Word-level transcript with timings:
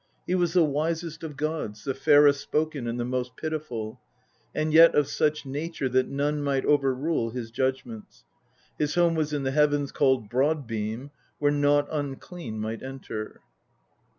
He 0.25 0.33
was 0.33 0.53
the 0.53 0.63
wisest 0.63 1.21
of 1.21 1.37
gods, 1.37 1.83
the 1.83 1.93
fairest 1.93 2.41
spoken 2.41 2.87
and 2.87 2.99
the 2.99 3.05
most 3.05 3.37
pitiful, 3.37 4.01
and 4.51 4.73
yet 4.73 4.95
of 4.95 5.07
such 5.07 5.45
nature 5.45 5.87
that 5.89 6.07
none 6.09 6.41
might 6.41 6.65
overrule 6.65 7.29
his 7.29 7.51
judgments. 7.51 8.23
His 8.79 8.95
home 8.95 9.13
was 9.13 9.31
in 9.31 9.43
the 9.43 9.51
heavens 9.51 9.91
called 9.91 10.27
Broad 10.27 10.65
beam, 10.65 11.11
where 11.37 11.51
nought 11.51 11.87
unclean 11.91 12.59
might 12.59 12.81
enter." 12.81 13.41